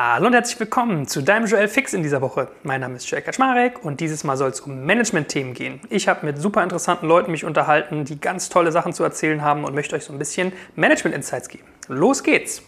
[0.00, 2.46] Hallo und herzlich willkommen zu deinem Joel Fix in dieser Woche.
[2.62, 5.80] Mein Name ist Joel Kaczmarek und dieses Mal soll es um Management-Themen gehen.
[5.90, 9.64] Ich habe mit super interessanten Leuten mich unterhalten, die ganz tolle Sachen zu erzählen haben
[9.64, 11.64] und möchte euch so ein bisschen Management-Insights geben.
[11.88, 12.62] Los geht's!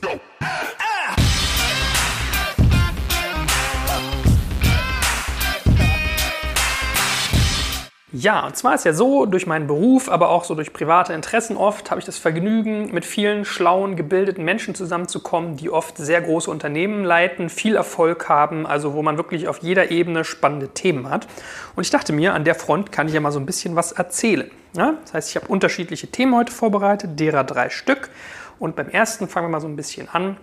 [8.21, 11.57] Ja, und zwar ist ja so, durch meinen Beruf, aber auch so durch private Interessen
[11.57, 16.51] oft, habe ich das Vergnügen, mit vielen schlauen, gebildeten Menschen zusammenzukommen, die oft sehr große
[16.51, 21.28] Unternehmen leiten, viel Erfolg haben, also wo man wirklich auf jeder Ebene spannende Themen hat.
[21.77, 23.92] Und ich dachte mir, an der Front kann ich ja mal so ein bisschen was
[23.92, 24.50] erzählen.
[24.77, 24.97] Ja?
[25.02, 28.11] Das heißt, ich habe unterschiedliche Themen heute vorbereitet, derer drei Stück.
[28.59, 30.37] Und beim ersten fangen wir mal so ein bisschen an.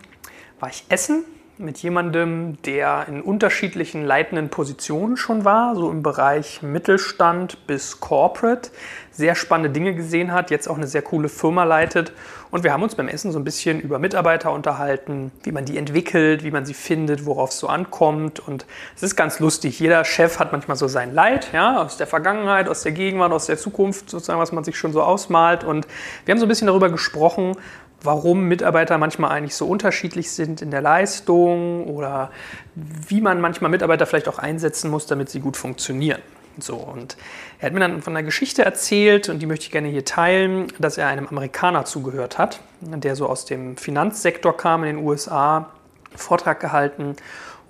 [0.60, 1.26] War ich essen
[1.60, 8.70] mit jemandem, der in unterschiedlichen leitenden Positionen schon war, so im Bereich Mittelstand bis Corporate,
[9.12, 12.14] sehr spannende Dinge gesehen hat, jetzt auch eine sehr coole Firma leitet.
[12.52, 15.78] Und wir haben uns beim Essen so ein bisschen über Mitarbeiter unterhalten, wie man die
[15.78, 18.40] entwickelt, wie man sie findet, worauf es so ankommt.
[18.40, 18.66] Und
[18.96, 19.80] es ist ganz lustig.
[19.80, 23.48] Jeder Chef hat manchmal so sein Leid, ja, aus der Vergangenheit, aus der Gegenwart, aus
[23.48, 25.64] der Zukunft, sozusagen, was man sich schon so ausmalt.
[25.64, 25.88] Und
[26.26, 27.58] wir haben so ein bisschen darüber gesprochen,
[28.02, 32.32] warum Mitarbeiter manchmal eigentlich so unterschiedlich sind in der Leistung oder
[32.76, 36.22] wie man manchmal Mitarbeiter vielleicht auch einsetzen muss, damit sie gut funktionieren.
[36.60, 37.18] So, und
[37.60, 40.68] er hat mir dann von einer Geschichte erzählt und die möchte ich gerne hier teilen,
[40.80, 45.70] dass er einem Amerikaner zugehört hat, der so aus dem Finanzsektor kam in den USA,
[46.16, 47.16] Vortrag gehalten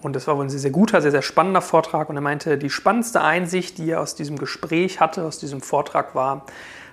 [0.02, 2.58] und das war wohl ein sehr, sehr guter, sehr, sehr spannender Vortrag und er meinte,
[2.58, 6.46] die spannendste Einsicht, die er aus diesem Gespräch hatte, aus diesem Vortrag war,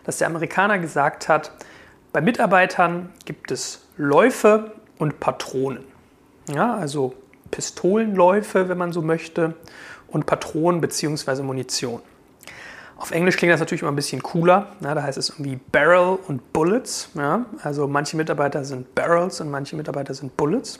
[0.04, 1.52] dass der Amerikaner gesagt hat,
[2.14, 5.82] bei Mitarbeitern gibt es Läufe und Patronen.
[6.48, 7.12] Ja, also
[7.50, 9.54] Pistolenläufe, wenn man so möchte,
[10.06, 11.42] und Patronen bzw.
[11.42, 12.00] Munition.
[12.98, 14.68] Auf Englisch klingt das natürlich immer ein bisschen cooler.
[14.80, 17.10] Ja, da heißt es irgendwie Barrel und Bullets.
[17.14, 20.78] Ja, also manche Mitarbeiter sind Barrels und manche Mitarbeiter sind Bullets.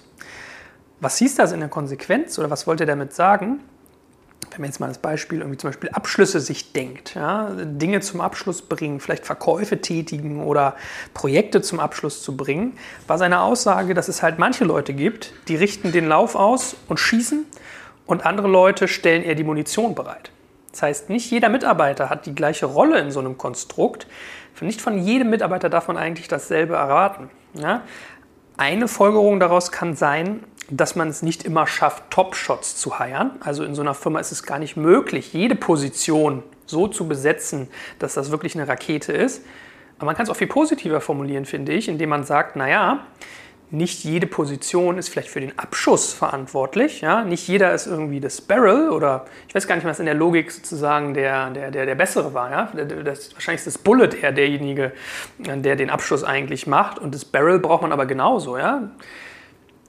[1.01, 3.59] Was hieß das in der Konsequenz oder was wollte er damit sagen?
[4.53, 8.21] Wenn man jetzt mal das Beispiel irgendwie zum Beispiel Abschlüsse sich denkt, ja, Dinge zum
[8.21, 10.77] Abschluss bringen, vielleicht Verkäufe tätigen oder
[11.13, 12.77] Projekte zum Abschluss zu bringen,
[13.07, 16.99] war seine Aussage, dass es halt manche Leute gibt, die richten den Lauf aus und
[16.99, 17.47] schießen
[18.07, 20.31] und andere Leute stellen eher die Munition bereit.
[20.73, 24.09] Das heißt, nicht jeder Mitarbeiter hat die gleiche Rolle in so einem Konstrukt.
[24.61, 27.31] Nicht von jedem Mitarbeiter darf man eigentlich dasselbe erwarten.
[27.55, 27.83] Ja?
[28.57, 33.33] Eine Folgerung daraus kann sein, dass man es nicht immer schafft, Top-Shots zu heiern.
[33.41, 37.69] Also in so einer Firma ist es gar nicht möglich, jede Position so zu besetzen,
[37.99, 39.45] dass das wirklich eine Rakete ist.
[39.99, 43.07] Aber man kann es auch viel positiver formulieren, finde ich, indem man sagt, naja,
[43.71, 47.01] nicht jede Position ist vielleicht für den Abschuss verantwortlich.
[47.01, 47.25] Ja?
[47.25, 50.51] Nicht jeder ist irgendwie das Barrel oder ich weiß gar nicht, was in der Logik
[50.51, 52.51] sozusagen der, der, der, der Bessere war.
[52.51, 52.73] Ja?
[52.75, 54.93] Das, wahrscheinlich ist das Bullet eher derjenige,
[55.39, 58.57] der den Abschuss eigentlich macht und das Barrel braucht man aber genauso.
[58.59, 58.91] Ja?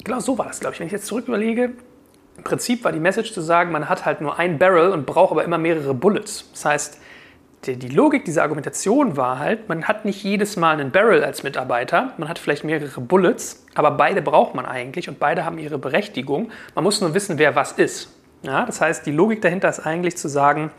[0.05, 0.79] Genau so war das, glaube ich.
[0.79, 1.73] Wenn ich jetzt zurück überlege,
[2.38, 5.31] im Prinzip war die Message zu sagen, man hat halt nur ein Barrel und braucht
[5.31, 6.49] aber immer mehrere Bullets.
[6.51, 6.99] Das heißt,
[7.66, 11.41] die, die Logik dieser Argumentation war halt, man hat nicht jedes Mal einen Barrel als
[11.41, 15.79] Mitarbeiter, man hat vielleicht mehrere Bullets, aber beide braucht man eigentlich und beide haben ihre
[15.79, 16.51] Berechtigung.
[16.75, 18.13] Man muss nur wissen, wer was ist.
[18.43, 20.69] Ja, das heißt, die Logik dahinter ist eigentlich zu sagen,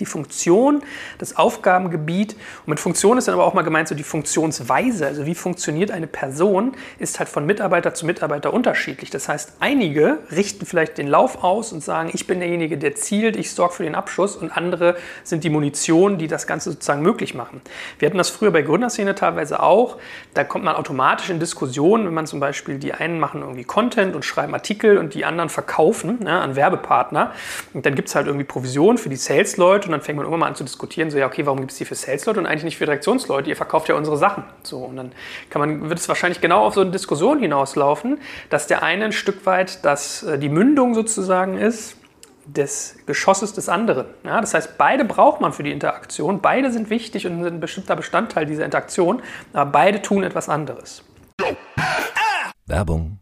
[0.00, 0.82] die Funktion,
[1.18, 2.34] das Aufgabengebiet.
[2.34, 5.06] Und mit Funktion ist dann aber auch mal gemeint so die Funktionsweise.
[5.06, 9.10] Also wie funktioniert eine Person, ist halt von Mitarbeiter zu Mitarbeiter unterschiedlich.
[9.10, 13.36] Das heißt, einige richten vielleicht den Lauf aus und sagen, ich bin derjenige, der zielt,
[13.36, 17.34] ich sorge für den Abschuss und andere sind die Munition, die das Ganze sozusagen möglich
[17.34, 17.60] machen.
[17.98, 19.98] Wir hatten das früher bei Gründerszene teilweise auch.
[20.34, 24.14] Da kommt man automatisch in Diskussionen, wenn man zum Beispiel die einen machen irgendwie Content
[24.14, 27.32] und schreiben Artikel und die anderen verkaufen ne, an Werbepartner.
[27.74, 30.40] Und dann gibt es halt irgendwie Provisionen für die Sales-Leute und dann fängt man irgendwann
[30.40, 32.64] mal an zu diskutieren, so ja, okay, warum gibt es die für Sales-Leute und eigentlich
[32.64, 33.48] nicht für Direktionsleute?
[33.50, 34.44] Ihr verkauft ja unsere Sachen.
[34.62, 35.12] So, und dann
[35.50, 38.18] kann man, wird es wahrscheinlich genau auf so eine Diskussion hinauslaufen,
[38.50, 41.96] dass der eine ein Stück weit dass äh, die Mündung sozusagen ist
[42.46, 44.06] des Geschosses des anderen.
[44.24, 47.60] Ja, das heißt, beide braucht man für die Interaktion, beide sind wichtig und sind ein
[47.60, 49.22] bestimmter Bestandteil dieser Interaktion,
[49.52, 51.04] aber beide tun etwas anderes.
[52.66, 53.21] Werbung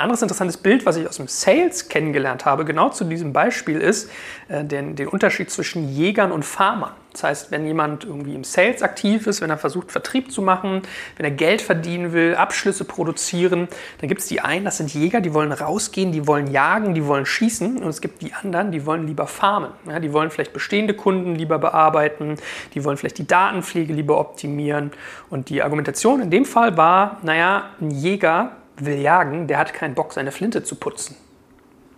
[0.00, 3.78] Ein anderes interessantes Bild, was ich aus dem Sales kennengelernt habe, genau zu diesem Beispiel,
[3.78, 4.10] ist
[4.48, 6.92] äh, den, den Unterschied zwischen Jägern und Farmern.
[7.12, 10.80] Das heißt, wenn jemand irgendwie im Sales aktiv ist, wenn er versucht, Vertrieb zu machen,
[11.18, 13.68] wenn er Geld verdienen will, Abschlüsse produzieren,
[14.00, 17.04] dann gibt es die einen, das sind Jäger, die wollen rausgehen, die wollen jagen, die
[17.04, 17.76] wollen schießen.
[17.76, 19.72] Und es gibt die anderen, die wollen lieber farmen.
[19.86, 22.36] Ja, die wollen vielleicht bestehende Kunden lieber bearbeiten,
[22.72, 24.92] die wollen vielleicht die Datenpflege lieber optimieren.
[25.28, 28.52] Und die Argumentation in dem Fall war, naja, ein Jäger
[28.84, 31.16] will jagen, der hat keinen Bock, seine Flinte zu putzen.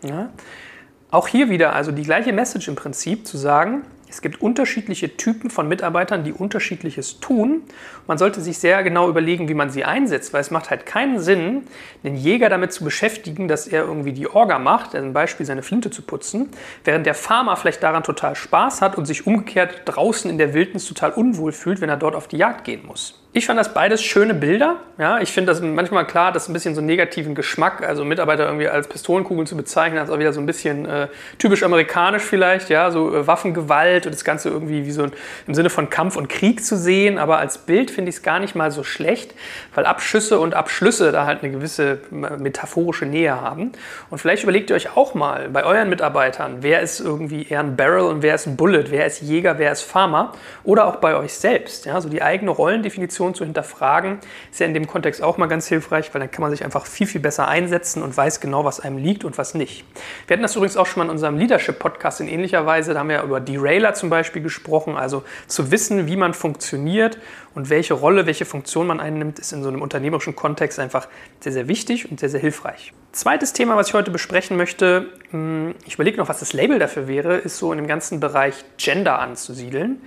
[0.03, 0.31] Ja?
[1.11, 5.49] Auch hier wieder also die gleiche Message im Prinzip zu sagen, es gibt unterschiedliche Typen
[5.49, 7.63] von Mitarbeitern, die unterschiedliches tun.
[8.07, 11.19] Man sollte sich sehr genau überlegen, wie man sie einsetzt, weil es macht halt keinen
[11.19, 11.63] Sinn,
[12.05, 15.63] den Jäger damit zu beschäftigen, dass er irgendwie die Orga macht, also zum Beispiel seine
[15.63, 16.51] Flinte zu putzen,
[16.85, 20.85] während der Farmer vielleicht daran total Spaß hat und sich umgekehrt draußen in der Wildnis
[20.87, 23.22] total unwohl fühlt, wenn er dort auf die Jagd gehen muss.
[23.35, 24.77] Ich fand das beides schöne Bilder.
[24.99, 28.45] Ja, ich finde das manchmal klar, dass ein bisschen so einen negativen Geschmack, also Mitarbeiter
[28.45, 31.09] irgendwie als Pistolenkugeln zu bezeichnen, ist auch wieder so ein bisschen äh,
[31.39, 35.13] typisch amerikanisch vielleicht, ja, so äh, Waffengewalt und das Ganze irgendwie wie so ein,
[35.47, 37.17] im Sinne von Kampf und Krieg zu sehen.
[37.17, 39.35] Aber als Bild finde ich es gar nicht mal so schlecht,
[39.75, 43.73] weil Abschüsse und Abschlüsse da halt eine gewisse metaphorische Nähe haben.
[44.11, 47.77] Und vielleicht überlegt ihr euch auch mal bei euren Mitarbeitern, wer ist irgendwie eher ein
[47.77, 50.33] Barrel und wer ist ein Bullet, wer ist Jäger, wer ist Farmer
[50.65, 54.19] oder auch bei euch selbst, ja, so die eigene Rollendefinition Situation zu hinterfragen,
[54.51, 56.87] ist ja in dem Kontext auch mal ganz hilfreich, weil dann kann man sich einfach
[56.87, 59.85] viel, viel besser einsetzen und weiß genau, was einem liegt und was nicht.
[60.27, 62.95] Wir hatten das übrigens auch schon mal in unserem Leadership-Podcast in ähnlicher Weise.
[62.95, 64.97] Da haben wir ja über Derailer zum Beispiel gesprochen.
[64.97, 67.19] Also zu wissen, wie man funktioniert
[67.55, 71.09] und welche Rolle, welche Funktion man einnimmt, ist in so einem unternehmerischen Kontext einfach
[71.41, 72.93] sehr, sehr wichtig und sehr, sehr hilfreich.
[73.13, 77.09] Zweites Thema, was ich heute besprechen möchte, hm, ich überlege noch, was das Label dafür
[77.09, 80.01] wäre, ist so in dem ganzen Bereich Gender anzusiedeln.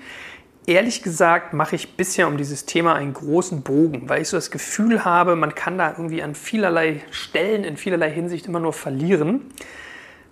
[0.67, 4.49] Ehrlich gesagt mache ich bisher um dieses Thema einen großen Bogen, weil ich so das
[4.49, 9.41] Gefühl habe, man kann da irgendwie an vielerlei Stellen, in vielerlei Hinsicht immer nur verlieren.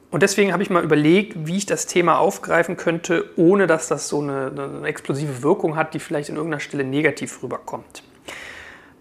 [0.10, 4.10] Und deswegen habe ich mal überlegt, wie ich das Thema aufgreifen könnte, ohne dass das
[4.10, 8.04] so eine, eine explosive Wirkung hat, die vielleicht in irgendeiner Stelle negativ rüberkommt.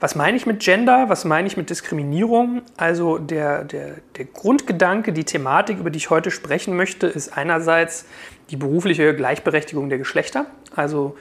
[0.02, 1.08] Was meine ich mit Gender?
[1.08, 2.62] Was meine ich mit Diskriminierung?
[2.76, 8.06] Also der, der, der Grundgedanke, die Thematik, über die ich heute sprechen möchte, ist einerseits
[8.50, 10.46] die berufliche Gleichberechtigung der Geschlechter.
[10.74, 11.16] Also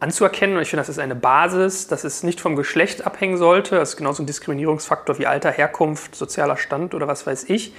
[0.00, 3.76] anzuerkennen, und ich finde, das ist eine Basis, dass es nicht vom Geschlecht abhängen sollte.
[3.76, 7.72] Das ist genauso ein Diskriminierungsfaktor wie Alter, Herkunft, sozialer Stand oder was weiß ich.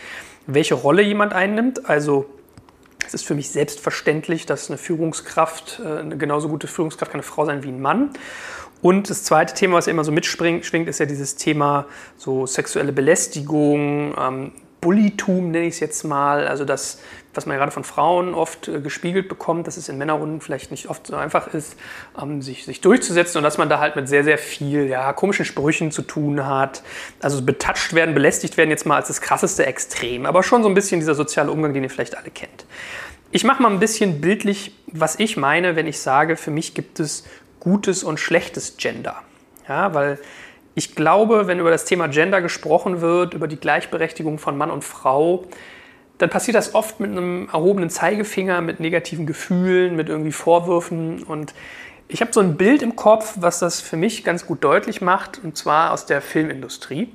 [0.47, 1.89] Welche Rolle jemand einnimmt.
[1.89, 2.27] Also
[3.06, 7.27] es ist für mich selbstverständlich, dass eine Führungskraft, äh, eine genauso gute Führungskraft kann eine
[7.27, 8.12] Frau sein wie ein Mann.
[8.81, 11.86] Und das zweite Thema, was immer so mitschwingt, ist ja dieses Thema
[12.18, 17.00] so sexuelle Belästigung, ähm, Bullytum nenne ich es jetzt mal, also das,
[17.34, 20.90] was man gerade von Frauen oft äh, gespiegelt bekommt, dass es in Männerrunden vielleicht nicht
[20.90, 21.76] oft so einfach ist,
[22.22, 25.46] ähm, sich, sich durchzusetzen und dass man da halt mit sehr, sehr viel ja, komischen
[25.46, 26.84] Sprüchen zu tun hat.
[27.22, 30.76] Also betatscht werden, belästigt werden jetzt mal als das krasseste Extrem, aber schon so ein
[30.76, 32.66] bisschen dieser soziale Umgang, den ihr vielleicht alle kennt.
[33.31, 37.00] Ich mache mal ein bisschen bildlich, was ich meine, wenn ich sage, für mich gibt
[37.00, 37.26] es
[37.59, 39.17] gutes und schlechtes Gender.
[39.67, 40.19] Ja, weil
[40.75, 44.83] ich glaube, wenn über das Thema Gender gesprochen wird, über die Gleichberechtigung von Mann und
[44.83, 45.45] Frau,
[46.19, 51.23] dann passiert das oft mit einem erhobenen Zeigefinger, mit negativen Gefühlen, mit irgendwie Vorwürfen.
[51.23, 51.54] Und
[52.07, 55.42] ich habe so ein Bild im Kopf, was das für mich ganz gut deutlich macht,
[55.44, 57.09] und zwar aus der Filmindustrie.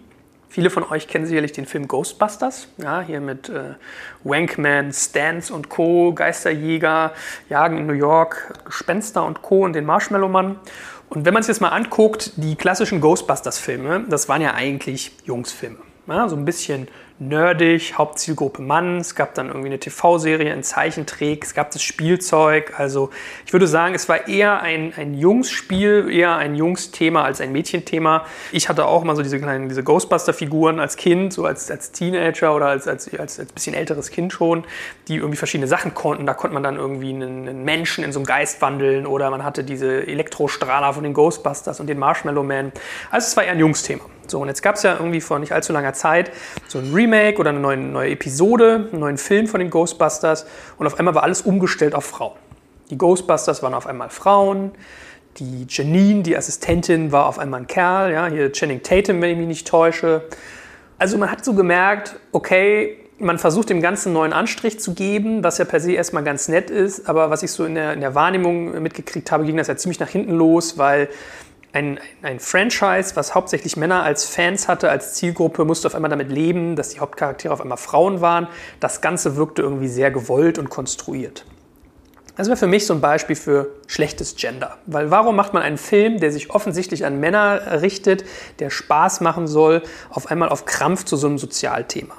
[0.55, 3.75] Viele von euch kennen sicherlich den Film Ghostbusters, ja, hier mit äh,
[4.23, 7.13] Wankman, Stans und Co., Geisterjäger,
[7.49, 9.65] Jagen in New York, Gespenster und Co.
[9.65, 10.61] und den Marshmallow-Mann.
[11.09, 15.79] Und wenn man sich das mal anguckt, die klassischen Ghostbusters-Filme, das waren ja eigentlich Jungsfilme.
[16.07, 16.87] Ja, so ein bisschen
[17.19, 18.99] nerdig, Hauptzielgruppe Mann.
[18.99, 22.75] Es gab dann irgendwie eine TV-Serie, ein Zeichentrick, es gab das Spielzeug.
[22.79, 23.11] Also
[23.47, 28.27] ich würde sagen, es war eher ein, ein Jungsspiel, eher ein Jungsthema als ein Mädchenthema.
[28.51, 32.55] Ich hatte auch immer so diese kleinen, diese Ghostbuster-Figuren als Kind, so als, als Teenager
[32.55, 34.65] oder als, als, als, als bisschen älteres Kind schon,
[35.07, 36.27] die irgendwie verschiedene Sachen konnten.
[36.27, 39.45] Da konnte man dann irgendwie einen, einen Menschen in so einem Geist wandeln oder man
[39.45, 42.73] hatte diese Elektrostrahler von den Ghostbusters und den Marshmallow Man.
[43.13, 44.05] Also es war eher ein Jungsthema.
[44.31, 46.31] So, und jetzt gab es ja irgendwie vor nicht allzu langer Zeit
[46.69, 50.47] so ein Remake oder eine neue, neue Episode, einen neuen Film von den Ghostbusters
[50.79, 52.37] und auf einmal war alles umgestellt auf Frauen.
[52.91, 54.73] Die Ghostbusters waren auf einmal Frauen,
[55.39, 59.37] die Janine, die Assistentin, war auf einmal ein Kerl, ja, hier Channing Tatum, wenn ich
[59.37, 60.23] mich nicht täusche.
[60.99, 65.45] Also man hat so gemerkt, okay, man versucht dem Ganzen einen neuen Anstrich zu geben,
[65.45, 68.01] was ja per se erstmal ganz nett ist, aber was ich so in der, in
[68.01, 71.09] der Wahrnehmung mitgekriegt habe, ging das ja ziemlich nach hinten los, weil
[71.75, 76.31] ein, ein Franchise, was hauptsächlich Männer als Fans hatte, als Zielgruppe, musste auf einmal damit
[76.31, 78.47] leben, dass die Hauptcharaktere auf einmal Frauen waren.
[78.79, 81.45] Das Ganze wirkte irgendwie sehr gewollt und konstruiert.
[82.37, 84.79] Das wäre für mich so ein Beispiel für schlechtes Gender.
[84.87, 88.25] Weil warum macht man einen Film, der sich offensichtlich an Männer richtet,
[88.61, 92.15] der Spaß machen soll, auf einmal auf Krampf zu so einem Sozialthema?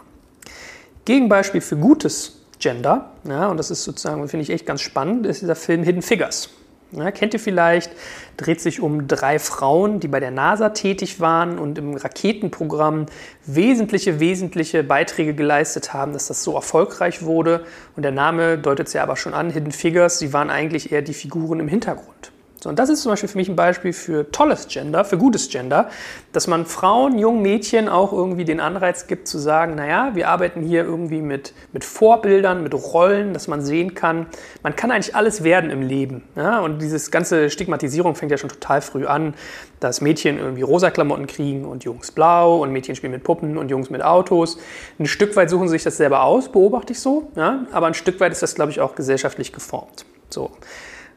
[1.06, 5.42] Gegenbeispiel für gutes Gender, ja, und das ist sozusagen, finde ich echt ganz spannend, ist
[5.42, 6.50] dieser Film Hidden Figures.
[6.96, 7.92] Ja, kennt ihr vielleicht,
[8.38, 13.06] dreht sich um drei Frauen, die bei der NASA tätig waren und im Raketenprogramm
[13.46, 17.66] wesentliche, wesentliche Beiträge geleistet haben, dass das so erfolgreich wurde.
[17.96, 21.02] Und der Name deutet es ja aber schon an, Hidden Figures, sie waren eigentlich eher
[21.02, 22.32] die Figuren im Hintergrund.
[22.66, 25.50] So, und das ist zum Beispiel für mich ein Beispiel für tolles Gender, für gutes
[25.50, 25.88] Gender,
[26.32, 30.64] dass man Frauen, jungen Mädchen auch irgendwie den Anreiz gibt zu sagen, naja, wir arbeiten
[30.64, 34.26] hier irgendwie mit, mit Vorbildern, mit Rollen, dass man sehen kann,
[34.64, 36.24] man kann eigentlich alles werden im Leben.
[36.36, 36.60] Ja?
[36.62, 39.36] Und dieses ganze Stigmatisierung fängt ja schon total früh an,
[39.80, 43.70] dass Mädchen irgendwie rosa Klamotten kriegen und Jungs blau und Mädchen spielen mit Puppen und
[43.70, 44.58] Jungs mit Autos.
[44.98, 47.68] Ein Stück weit suchen sie sich das selber aus, beobachte ich so, ja?
[47.72, 50.08] aber ein Stück weit ist das, glaube ich, auch gesellschaftlich geformt.
[50.32, 50.50] So.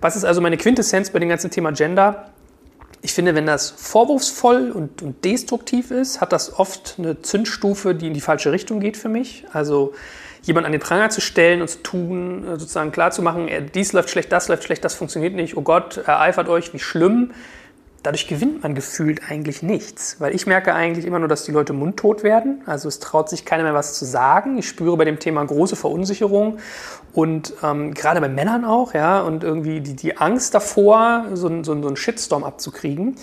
[0.01, 2.31] Was ist also meine Quintessenz bei dem ganzen Thema Gender?
[3.01, 8.09] Ich finde, wenn das vorwurfsvoll und, und, destruktiv ist, hat das oft eine Zündstufe, die
[8.09, 9.45] in die falsche Richtung geht für mich.
[9.53, 9.95] Also
[10.43, 14.33] jemand an den Pranger zu stellen und zu tun, äh, sozusagen klarzumachen, dies läuft schlecht,
[14.33, 17.33] das läuft schlecht, das funktioniert nicht, oh Gott, ereifert euch, wie schlimm
[18.03, 20.17] dadurch gewinnt man gefühlt eigentlich nichts.
[20.19, 22.63] Weil ich merke eigentlich immer nur, dass die Leute mundtot werden.
[22.67, 24.59] Also es traut sich keiner mehr was zu sagen.
[24.59, 26.59] Ich spüre bei dem Thema große Verunsicherung
[27.13, 31.81] und ähm, gerade bei Männern auch, ja, und irgendwie die, die Angst davor, so, so,
[31.81, 33.17] so einen Shitstorm abzukriegen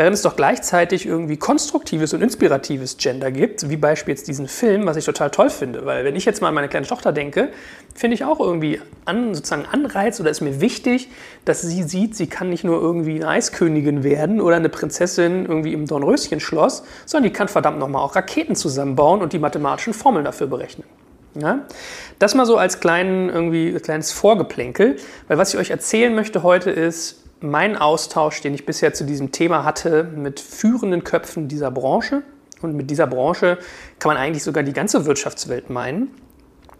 [0.00, 4.86] während es doch gleichzeitig irgendwie konstruktives und inspiratives Gender gibt, wie Beispiel jetzt diesen Film,
[4.86, 5.84] was ich total toll finde.
[5.84, 7.50] Weil wenn ich jetzt mal an meine kleine Tochter denke,
[7.94, 11.10] finde ich auch irgendwie an, sozusagen Anreiz oder ist mir wichtig,
[11.44, 15.74] dass sie sieht, sie kann nicht nur irgendwie eine Eiskönigin werden oder eine Prinzessin irgendwie
[15.74, 20.46] im Dornröschen-Schloss, sondern die kann verdammt nochmal auch Raketen zusammenbauen und die mathematischen Formeln dafür
[20.46, 20.86] berechnen.
[21.34, 21.66] Ja?
[22.18, 24.96] Das mal so als kleinen, irgendwie, kleines Vorgeplänkel,
[25.28, 29.32] weil was ich euch erzählen möchte heute ist, mein Austausch, den ich bisher zu diesem
[29.32, 32.22] Thema hatte mit führenden Köpfen dieser Branche.
[32.62, 33.58] Und mit dieser Branche
[33.98, 36.08] kann man eigentlich sogar die ganze Wirtschaftswelt meinen.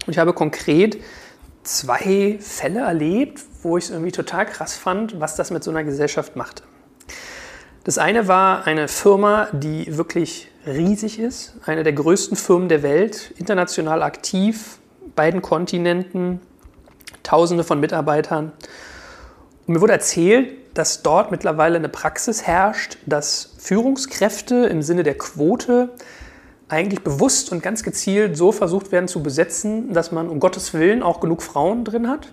[0.06, 0.98] Und ich habe konkret
[1.62, 5.84] zwei Fälle erlebt, wo ich es irgendwie total krass fand, was das mit so einer
[5.84, 6.62] Gesellschaft machte.
[7.84, 13.32] Das eine war eine Firma, die wirklich riesig ist, eine der größten Firmen der Welt,
[13.38, 14.78] international aktiv,
[15.16, 16.40] beiden Kontinenten,
[17.22, 18.52] Tausende von Mitarbeitern.
[19.66, 25.18] Und mir wurde erzählt, dass dort mittlerweile eine Praxis herrscht, dass Führungskräfte im Sinne der
[25.18, 25.90] Quote
[26.68, 31.02] eigentlich bewusst und ganz gezielt so versucht werden zu besetzen, dass man um Gottes Willen
[31.02, 32.32] auch genug Frauen drin hat.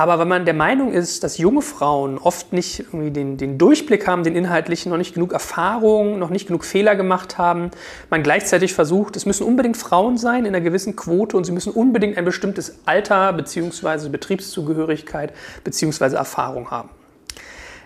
[0.00, 4.06] Aber wenn man der Meinung ist, dass junge Frauen oft nicht irgendwie den, den Durchblick
[4.06, 7.70] haben, den inhaltlichen, noch nicht genug Erfahrung, noch nicht genug Fehler gemacht haben,
[8.08, 11.70] man gleichzeitig versucht, es müssen unbedingt Frauen sein in einer gewissen Quote und sie müssen
[11.74, 14.08] unbedingt ein bestimmtes Alter bzw.
[14.08, 16.16] Betriebszugehörigkeit bzw.
[16.16, 16.88] Erfahrung haben.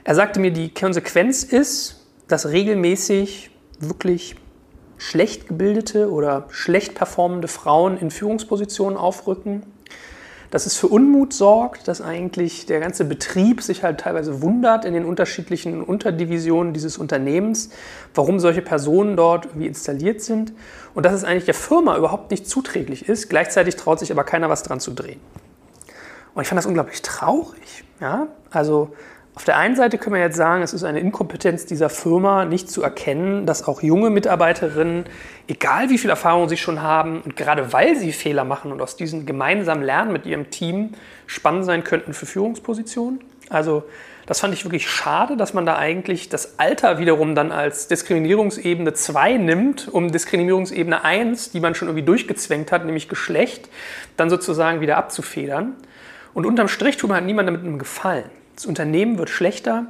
[0.04, 4.36] Er sagte mir, die Konsequenz ist, dass regelmäßig wirklich
[4.98, 9.64] schlecht gebildete oder schlecht performende Frauen in Führungspositionen aufrücken
[10.54, 14.94] dass es für Unmut sorgt, dass eigentlich der ganze Betrieb sich halt teilweise wundert in
[14.94, 17.70] den unterschiedlichen Unterdivisionen dieses Unternehmens,
[18.14, 20.52] warum solche Personen dort wie installiert sind
[20.94, 23.28] und dass es eigentlich der Firma überhaupt nicht zuträglich ist.
[23.28, 25.18] Gleichzeitig traut sich aber keiner was dran zu drehen.
[26.36, 27.82] Und ich fand das unglaublich traurig.
[28.00, 28.28] Ja?
[28.52, 28.94] Also
[29.36, 32.70] auf der einen Seite können wir jetzt sagen, es ist eine Inkompetenz dieser Firma, nicht
[32.70, 35.06] zu erkennen, dass auch junge Mitarbeiterinnen,
[35.48, 38.94] egal wie viel Erfahrung sie schon haben und gerade weil sie Fehler machen und aus
[38.94, 40.92] diesen gemeinsamen Lernen mit ihrem Team
[41.26, 43.20] spannend sein könnten für Führungspositionen.
[43.50, 43.82] Also
[44.26, 48.94] das fand ich wirklich schade, dass man da eigentlich das Alter wiederum dann als Diskriminierungsebene
[48.94, 53.68] 2 nimmt, um Diskriminierungsebene 1, die man schon irgendwie durchgezwängt hat, nämlich Geschlecht,
[54.16, 55.74] dann sozusagen wieder abzufedern.
[56.32, 58.30] Und unterm Strich tut man halt niemandem mit einem Gefallen.
[58.54, 59.86] Das Unternehmen wird schlechter.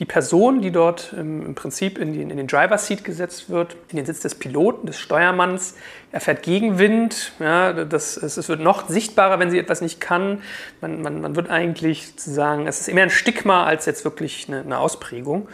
[0.00, 3.96] Die Person, die dort im Prinzip in den, in den Driver Seat gesetzt wird, in
[3.96, 5.74] den Sitz des Piloten, des Steuermanns,
[6.10, 7.32] erfährt Gegenwind.
[7.38, 10.42] Ja, das, es, es wird noch sichtbarer, wenn sie etwas nicht kann.
[10.80, 14.62] Man, man, man wird eigentlich sozusagen, es ist immer ein Stigma als jetzt wirklich eine,
[14.62, 15.48] eine Ausprägung.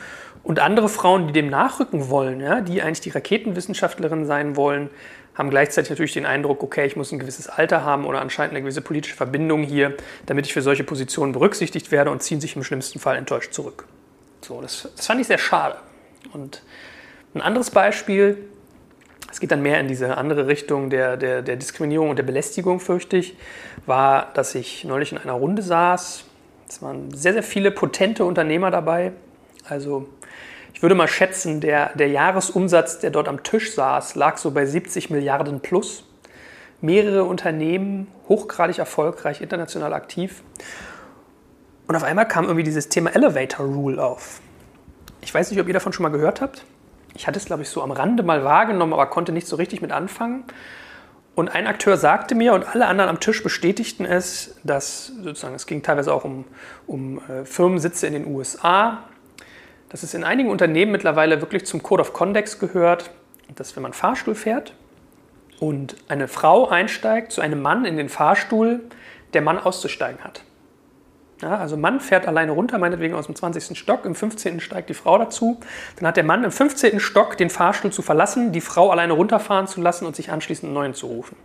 [0.44, 4.90] Und andere Frauen, die dem nachrücken wollen, ja, die eigentlich die Raketenwissenschaftlerin sein wollen,
[5.36, 8.62] haben gleichzeitig natürlich den Eindruck, okay, ich muss ein gewisses Alter haben oder anscheinend eine
[8.62, 12.64] gewisse politische Verbindung hier, damit ich für solche Positionen berücksichtigt werde und ziehen sich im
[12.64, 13.86] schlimmsten Fall enttäuscht zurück.
[14.40, 15.76] So, das, das fand ich sehr schade.
[16.32, 16.62] Und
[17.34, 18.38] ein anderes Beispiel,
[19.30, 22.80] es geht dann mehr in diese andere Richtung der, der, der Diskriminierung und der Belästigung,
[22.80, 23.36] fürchte ich,
[23.84, 26.24] war, dass ich neulich in einer Runde saß.
[26.68, 29.12] Es waren sehr, sehr viele potente Unternehmer dabei.
[29.68, 30.08] Also
[30.76, 34.66] ich würde mal schätzen, der, der Jahresumsatz, der dort am Tisch saß, lag so bei
[34.66, 36.04] 70 Milliarden plus.
[36.82, 40.42] Mehrere Unternehmen, hochgradig erfolgreich, international aktiv.
[41.86, 44.42] Und auf einmal kam irgendwie dieses Thema Elevator Rule auf.
[45.22, 46.66] Ich weiß nicht, ob ihr davon schon mal gehört habt.
[47.14, 49.80] Ich hatte es, glaube ich, so am Rande mal wahrgenommen, aber konnte nicht so richtig
[49.80, 50.44] mit anfangen.
[51.34, 55.66] Und ein Akteur sagte mir und alle anderen am Tisch bestätigten es, dass sozusagen, es
[55.66, 56.44] ging teilweise auch um,
[56.86, 59.04] um äh, Firmensitze in den USA,
[59.88, 63.10] dass es in einigen Unternehmen mittlerweile wirklich zum Code of Conduct gehört,
[63.54, 64.74] dass wenn man Fahrstuhl fährt
[65.60, 68.80] und eine Frau einsteigt zu einem Mann in den Fahrstuhl,
[69.32, 70.42] der Mann auszusteigen hat.
[71.42, 73.78] Ja, also Mann fährt alleine runter, meinetwegen aus dem 20.
[73.78, 74.58] Stock, im 15.
[74.60, 75.60] steigt die Frau dazu.
[75.96, 76.98] Dann hat der Mann im 15.
[76.98, 80.74] Stock den Fahrstuhl zu verlassen, die Frau alleine runterfahren zu lassen und sich anschließend einen
[80.74, 81.36] neuen zu rufen.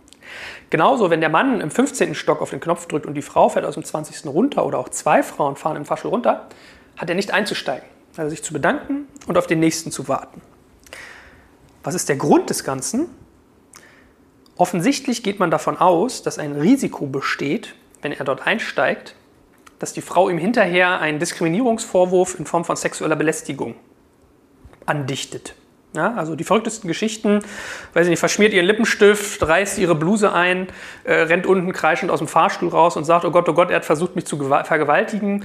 [0.70, 2.14] Genauso, wenn der Mann im 15.
[2.14, 4.24] Stock auf den Knopf drückt und die Frau fährt aus dem 20.
[4.32, 6.46] runter oder auch zwei Frauen fahren im Fahrstuhl runter,
[6.96, 7.84] hat er nicht einzusteigen,
[8.16, 10.40] also sich zu bedanken und auf den nächsten zu warten.
[11.82, 13.06] Was ist der Grund des Ganzen?
[14.56, 19.16] Offensichtlich geht man davon aus, dass ein Risiko besteht, wenn er dort einsteigt,
[19.78, 23.74] dass die Frau ihm hinterher einen Diskriminierungsvorwurf in Form von sexueller Belästigung
[24.86, 25.54] andichtet.
[25.94, 27.40] Ja, also die verrücktesten Geschichten,
[27.92, 30.68] weiß ich nicht, verschmiert ihren Lippenstift, reißt ihre Bluse ein,
[31.04, 33.76] äh, rennt unten kreischend aus dem Fahrstuhl raus und sagt, oh Gott, oh Gott, er
[33.76, 35.44] hat versucht, mich zu vergewaltigen.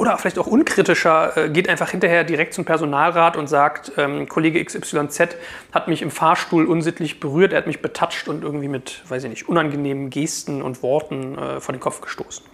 [0.00, 4.64] Oder vielleicht auch unkritischer, äh, geht einfach hinterher direkt zum Personalrat und sagt, ähm, Kollege
[4.64, 5.36] XYZ
[5.72, 9.28] hat mich im Fahrstuhl unsittlich berührt, er hat mich betatscht und irgendwie mit, weiß ich
[9.28, 12.46] nicht, unangenehmen Gesten und Worten äh, vor den Kopf gestoßen.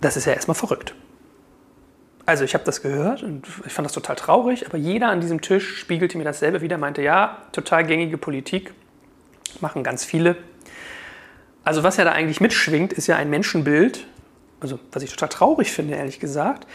[0.00, 0.94] Das ist ja erstmal verrückt.
[2.24, 5.42] Also ich habe das gehört und ich fand das total traurig, aber jeder an diesem
[5.42, 8.72] Tisch spiegelte mir dasselbe wieder, meinte, ja, total gängige Politik,
[9.60, 10.36] machen ganz viele.
[11.64, 14.06] Also was ja da eigentlich mitschwingt, ist ja ein Menschenbild,
[14.64, 16.66] also was ich total traurig finde, ehrlich gesagt,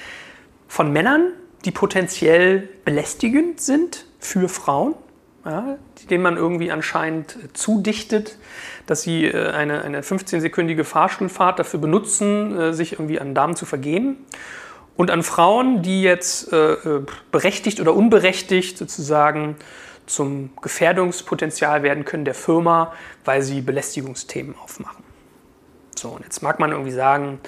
[0.67, 1.33] von Männern,
[1.65, 4.93] die potenziell belästigend sind für Frauen,
[5.43, 5.77] ja,
[6.09, 8.37] denen man irgendwie anscheinend zudichtet,
[8.85, 13.65] dass sie äh, eine, eine 15-sekündige Fahrstuhlfahrt dafür benutzen, äh, sich irgendwie an Damen zu
[13.65, 14.17] vergehen.
[14.95, 16.75] Und an Frauen, die jetzt äh,
[17.31, 19.55] berechtigt oder unberechtigt sozusagen
[20.05, 22.93] zum Gefährdungspotenzial werden können der Firma,
[23.25, 25.03] weil sie Belästigungsthemen aufmachen.
[25.99, 27.39] So, und jetzt mag man irgendwie sagen,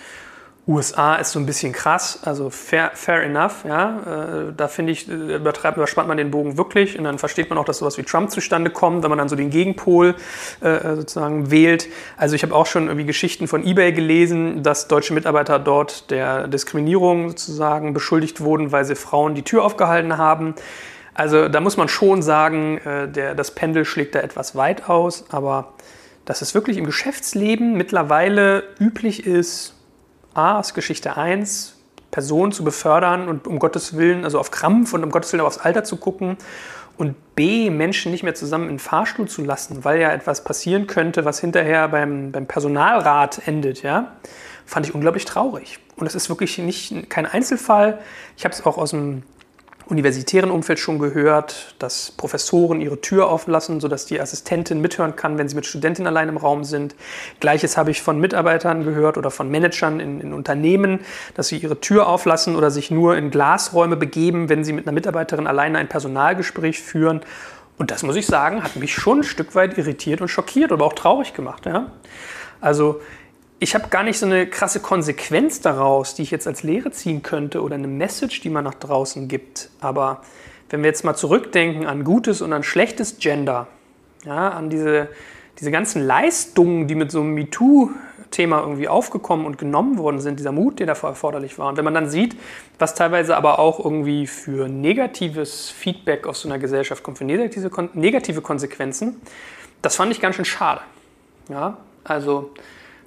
[0.67, 4.49] USA ist so ein bisschen krass, also fair, fair enough, ja.
[4.49, 7.57] Äh, da finde ich, äh, übertreibt, überspannt man den Bogen wirklich und dann versteht man
[7.57, 10.15] auch, dass sowas wie Trump zustande kommt, wenn man dann so den Gegenpol
[10.61, 11.87] äh, sozusagen wählt.
[12.15, 16.47] Also ich habe auch schon irgendwie Geschichten von eBay gelesen, dass deutsche Mitarbeiter dort der
[16.47, 20.53] Diskriminierung sozusagen beschuldigt wurden, weil sie Frauen die Tür aufgehalten haben.
[21.15, 25.25] Also da muss man schon sagen, äh, der, das Pendel schlägt da etwas weit aus,
[25.29, 25.73] aber
[26.25, 29.73] dass es wirklich im Geschäftsleben mittlerweile üblich ist,
[30.33, 31.77] A aus Geschichte 1,
[32.11, 35.57] Personen zu befördern und um Gottes Willen, also auf Krampf und um Gottes Willen aufs
[35.57, 36.37] Alter zu gucken
[36.97, 40.87] und B, Menschen nicht mehr zusammen in den Fahrstuhl zu lassen, weil ja etwas passieren
[40.87, 44.11] könnte, was hinterher beim, beim Personalrat endet, ja,
[44.65, 45.79] fand ich unglaublich traurig.
[45.95, 47.99] Und es ist wirklich nicht kein Einzelfall.
[48.37, 49.23] Ich habe es auch aus dem
[49.87, 55.49] universitären Umfeld schon gehört, dass Professoren ihre Tür auflassen, sodass die Assistentin mithören kann, wenn
[55.49, 56.95] sie mit Studentinnen allein im Raum sind.
[57.39, 60.99] Gleiches habe ich von Mitarbeitern gehört oder von Managern in, in Unternehmen,
[61.35, 64.93] dass sie ihre Tür auflassen oder sich nur in Glasräume begeben, wenn sie mit einer
[64.93, 67.21] Mitarbeiterin alleine ein Personalgespräch führen.
[67.77, 70.85] Und das muss ich sagen, hat mich schon ein Stück weit irritiert und schockiert, aber
[70.85, 71.65] auch traurig gemacht.
[71.65, 71.91] Ja?
[72.59, 73.01] Also
[73.61, 77.21] ich habe gar nicht so eine krasse Konsequenz daraus, die ich jetzt als Lehre ziehen
[77.21, 79.69] könnte oder eine Message, die man nach draußen gibt.
[79.81, 80.23] Aber
[80.71, 83.67] wenn wir jetzt mal zurückdenken an gutes und an schlechtes Gender,
[84.25, 85.09] ja, an diese,
[85.59, 90.51] diese ganzen Leistungen, die mit so einem MeToo-Thema irgendwie aufgekommen und genommen worden sind, dieser
[90.51, 91.67] Mut, der dafür erforderlich war.
[91.67, 92.35] Und wenn man dann sieht,
[92.79, 97.69] was teilweise aber auch irgendwie für negatives Feedback aus so einer Gesellschaft kommt, für negative,
[97.93, 99.21] negative Konsequenzen,
[99.83, 100.81] das fand ich ganz schön schade.
[101.47, 102.49] Ja, also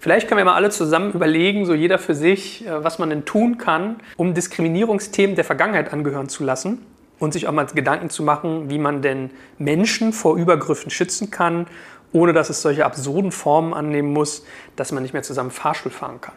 [0.05, 3.25] Vielleicht können wir mal alle zusammen überlegen, so jeder für sich, äh, was man denn
[3.25, 6.85] tun kann, um Diskriminierungsthemen der Vergangenheit angehören zu lassen
[7.19, 11.69] und sich auch mal Gedanken zu machen, wie man denn Menschen vor Übergriffen schützen kann,
[12.13, 14.45] ohne dass es solche absurden Formen annehmen muss,
[14.77, 16.35] dass man nicht mehr zusammen Fahrstuhl fahren kann.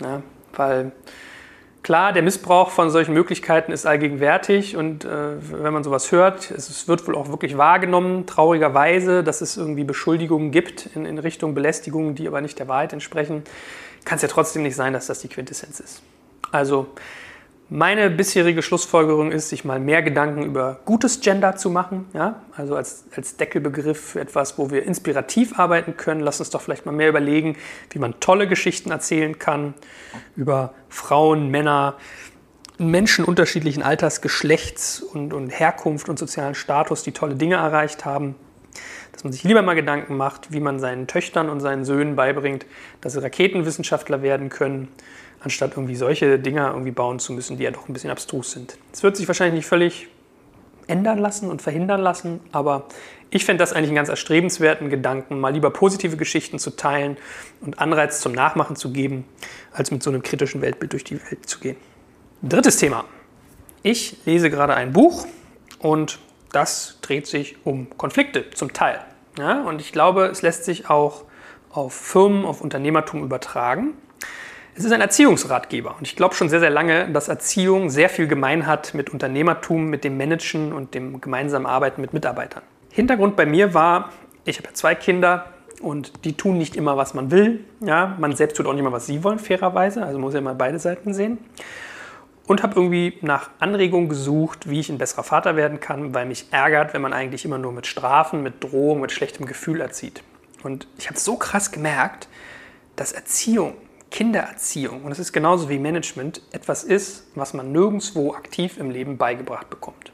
[0.00, 0.22] Ja,
[0.54, 0.92] weil
[1.82, 5.08] Klar, der Missbrauch von solchen Möglichkeiten ist allgegenwärtig und äh,
[5.40, 10.52] wenn man sowas hört, es wird wohl auch wirklich wahrgenommen, traurigerweise, dass es irgendwie Beschuldigungen
[10.52, 13.42] gibt in, in Richtung Belästigung, die aber nicht der Wahrheit entsprechen,
[14.04, 16.02] kann es ja trotzdem nicht sein, dass das die Quintessenz ist.
[16.52, 16.86] Also
[17.74, 22.04] Meine bisherige Schlussfolgerung ist, sich mal mehr Gedanken über gutes Gender zu machen.
[22.12, 22.42] Ja?
[22.54, 26.20] Also als, als Deckelbegriff für etwas, wo wir inspirativ arbeiten können.
[26.20, 27.56] Lass uns doch vielleicht mal mehr überlegen,
[27.88, 29.72] wie man tolle Geschichten erzählen kann
[30.36, 31.96] über Frauen, Männer,
[32.76, 38.34] Menschen unterschiedlichen Alters, Geschlechts und, und Herkunft und sozialen Status, die tolle Dinge erreicht haben.
[39.12, 42.66] Dass man sich lieber mal Gedanken macht, wie man seinen Töchtern und seinen Söhnen beibringt,
[43.00, 44.88] dass sie Raketenwissenschaftler werden können
[45.42, 48.78] anstatt irgendwie solche Dinger irgendwie bauen zu müssen, die ja doch ein bisschen abstrus sind.
[48.92, 50.08] Es wird sich wahrscheinlich nicht völlig
[50.86, 52.86] ändern lassen und verhindern lassen, aber
[53.30, 57.16] ich fände das eigentlich einen ganz erstrebenswerten Gedanken, mal lieber positive Geschichten zu teilen
[57.60, 59.24] und Anreiz zum Nachmachen zu geben,
[59.72, 61.76] als mit so einem kritischen Weltbild durch die Welt zu gehen.
[62.42, 63.04] Drittes Thema.
[63.82, 65.26] Ich lese gerade ein Buch
[65.78, 66.18] und
[66.52, 69.00] das dreht sich um Konflikte zum Teil.
[69.38, 71.24] Ja, und ich glaube, es lässt sich auch
[71.70, 73.94] auf Firmen, auf Unternehmertum übertragen.
[74.74, 78.26] Es ist ein Erziehungsratgeber und ich glaube schon sehr, sehr lange, dass Erziehung sehr viel
[78.26, 82.62] gemein hat mit Unternehmertum, mit dem Managen und dem gemeinsamen Arbeiten mit Mitarbeitern.
[82.90, 84.12] Hintergrund bei mir war,
[84.46, 85.46] ich habe ja zwei Kinder
[85.82, 87.64] und die tun nicht immer, was man will.
[87.80, 90.04] Ja, man selbst tut auch nicht immer, was sie wollen, fairerweise.
[90.04, 91.38] Also muss ja mal beide Seiten sehen.
[92.46, 96.46] Und habe irgendwie nach Anregungen gesucht, wie ich ein besserer Vater werden kann, weil mich
[96.50, 100.22] ärgert, wenn man eigentlich immer nur mit Strafen, mit Drohung, mit schlechtem Gefühl erzieht.
[100.62, 102.28] Und ich habe so krass gemerkt,
[102.96, 103.74] dass Erziehung
[104.12, 109.16] Kindererziehung, und es ist genauso wie Management, etwas ist, was man nirgendwo aktiv im Leben
[109.16, 110.12] beigebracht bekommt.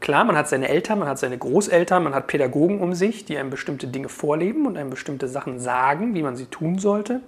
[0.00, 3.36] Klar, man hat seine Eltern, man hat seine Großeltern, man hat Pädagogen um sich, die
[3.36, 7.20] einem bestimmte Dinge vorleben und einem bestimmte Sachen sagen, wie man sie tun sollte.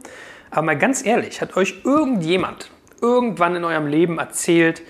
[0.53, 2.71] Aber mal ganz ehrlich, hat euch irgendjemand
[3.03, 4.83] irgendwann in eurem Leben erzählt,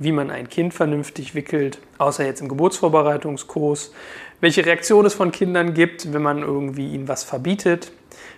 [0.00, 3.92] wie man ein Kind vernünftig wickelt, außer jetzt im Geburtsvorbereitungskurs,
[4.40, 7.92] welche Reaktion es von Kindern gibt, wenn man irgendwie ihnen was verbietet,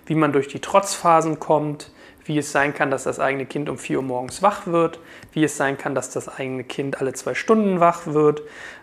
[0.05, 1.91] wie man durch die Trotzphasen kommt,
[2.31, 5.01] wie es sein kann, dass das eigene Kind um 4 Uhr morgens wach wird,
[5.33, 8.43] wie es sein kann, dass das eigene Kind alle zwei Stunden wach wird,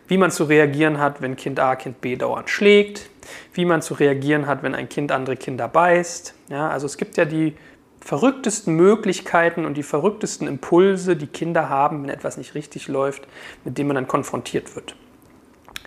[0.10, 3.10] wie man zu reagieren hat, wenn Kind A Kind B dauernd schlägt,
[3.54, 6.34] wie man zu reagieren hat, wenn ein Kind andere Kinder beißt.
[6.50, 7.56] Ja, also es gibt ja die
[8.02, 13.30] verrücktesten Möglichkeiten und die verrücktesten Impulse, die Kinder haben, wenn etwas nicht richtig läuft,
[13.64, 14.94] mit denen man dann konfrontiert wird.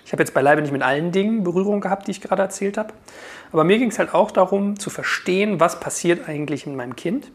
[0.06, 2.94] Ich habe jetzt beileibe nicht mit allen Dingen Berührung gehabt, die ich gerade erzählt habe.
[3.52, 7.30] Aber mir ging es halt auch darum, zu verstehen, was passiert eigentlich in meinem Kind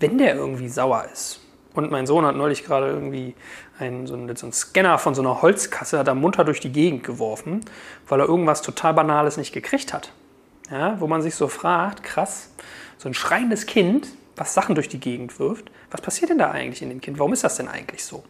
[0.00, 1.40] wenn der irgendwie sauer ist,
[1.74, 3.36] und mein Sohn hat neulich gerade irgendwie
[3.78, 6.72] einen, so, einen, so einen Scanner von so einer Holzkasse, hat er munter durch die
[6.72, 7.64] Gegend geworfen,
[8.08, 10.12] weil er irgendwas total Banales nicht gekriegt hat.
[10.72, 12.50] Ja, wo man sich so fragt, krass,
[12.98, 16.82] so ein schreiendes Kind, was Sachen durch die Gegend wirft, was passiert denn da eigentlich
[16.82, 17.18] in dem Kind?
[17.18, 18.24] Warum ist das denn eigentlich so?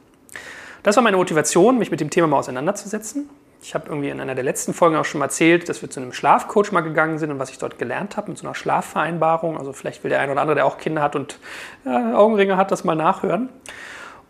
[0.82, 3.30] Das war meine Motivation, mich mit dem Thema mal auseinanderzusetzen.
[3.60, 6.00] Ich habe irgendwie in einer der letzten Folgen auch schon mal erzählt, dass wir zu
[6.00, 9.58] einem Schlafcoach mal gegangen sind und was ich dort gelernt habe mit so einer Schlafvereinbarung.
[9.58, 11.38] Also vielleicht will der eine oder andere, der auch Kinder hat und
[11.84, 13.48] äh, Augenringe hat, das mal nachhören.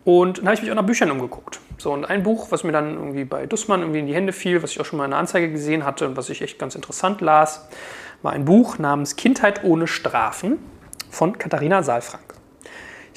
[0.03, 1.59] Und dann habe ich mich auch nach Büchern umgeguckt.
[1.77, 4.63] So, und ein Buch, was mir dann irgendwie bei Dussmann irgendwie in die Hände fiel,
[4.63, 6.75] was ich auch schon mal in einer Anzeige gesehen hatte und was ich echt ganz
[6.75, 7.69] interessant las,
[8.21, 10.57] war ein Buch namens Kindheit ohne Strafen
[11.09, 12.28] von Katharina Saalfrank.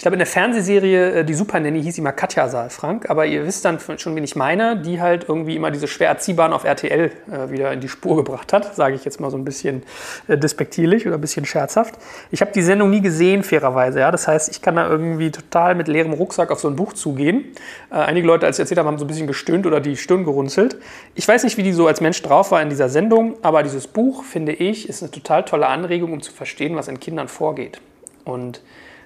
[0.02, 3.46] Ich glaube, in der Fernsehserie äh, Die Super Nanny hieß mal Katja Saalfrank, aber ihr
[3.46, 7.12] wisst dann schon, wen ich meine, die halt irgendwie immer diese schwer erziehbaren auf RTL
[7.30, 9.84] äh, wieder in die Spur gebracht hat, sage ich jetzt mal so ein bisschen
[10.26, 11.94] äh, despektierlich oder ein bisschen scherzhaft.
[12.32, 14.00] Ich habe die Sendung nie gesehen, fairerweise.
[14.00, 14.10] Ja?
[14.10, 17.44] Das heißt, ich kann da irgendwie total mit leerem Rucksack auf so ein Buch zugehen.
[17.90, 20.78] Einige Leute, als ich erzählt habe, haben so ein bisschen gestöhnt oder die Stirn gerunzelt.
[21.14, 23.86] Ich weiß nicht, wie die so als Mensch drauf war in dieser Sendung, aber dieses
[23.86, 27.80] Buch, finde ich, ist eine total tolle Anregung, um zu verstehen, was in Kindern vorgeht.
[28.24, 28.62] Und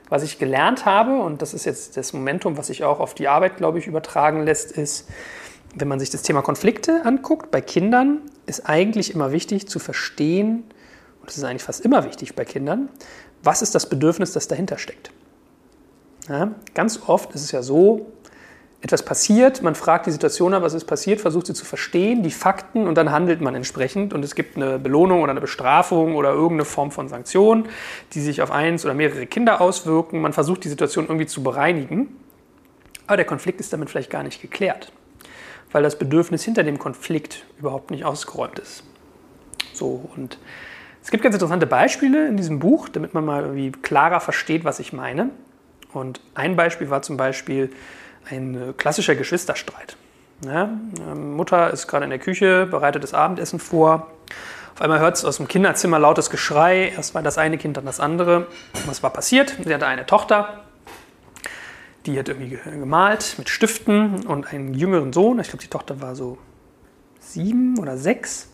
[0.08, 3.28] was ich gelernt habe, und das ist jetzt das Momentum, was sich auch auf die
[3.28, 5.08] Arbeit, glaube ich, übertragen lässt, ist,
[5.74, 10.64] wenn man sich das Thema Konflikte anguckt, bei Kindern ist eigentlich immer wichtig zu verstehen,
[11.20, 12.88] und das ist eigentlich fast immer wichtig bei Kindern,
[13.42, 15.10] was ist das Bedürfnis, das dahinter steckt.
[16.28, 18.12] Ja, ganz oft ist es ja so,
[18.86, 22.30] etwas passiert, man fragt die Situation ab, was ist passiert, versucht sie zu verstehen, die
[22.30, 26.30] Fakten und dann handelt man entsprechend und es gibt eine Belohnung oder eine Bestrafung oder
[26.30, 27.68] irgendeine Form von Sanktion,
[28.12, 30.20] die sich auf eins oder mehrere Kinder auswirken.
[30.20, 32.16] Man versucht die Situation irgendwie zu bereinigen,
[33.08, 34.92] aber der Konflikt ist damit vielleicht gar nicht geklärt,
[35.72, 38.84] weil das Bedürfnis hinter dem Konflikt überhaupt nicht ausgeräumt ist.
[39.72, 40.38] So und
[41.02, 44.78] es gibt ganz interessante Beispiele in diesem Buch, damit man mal irgendwie klarer versteht, was
[44.78, 45.30] ich meine.
[45.92, 47.70] Und ein Beispiel war zum Beispiel,
[48.30, 49.96] ein klassischer Geschwisterstreit.
[50.44, 50.68] Ja,
[51.10, 54.10] ähm, Mutter ist gerade in der Küche, bereitet das Abendessen vor.
[54.74, 56.92] Auf einmal hört es aus dem Kinderzimmer lautes Geschrei.
[56.94, 58.46] Erst war das eine Kind, dann das andere.
[58.84, 59.56] Was war passiert?
[59.64, 60.60] Sie hatte eine Tochter,
[62.04, 65.38] die hat irgendwie gemalt mit Stiften und einen jüngeren Sohn.
[65.40, 66.36] Ich glaube, die Tochter war so
[67.18, 68.52] sieben oder sechs